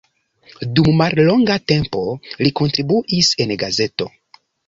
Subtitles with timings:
[0.77, 2.01] Dum mallonga tempo
[2.45, 4.09] li kontribuis en gazeto.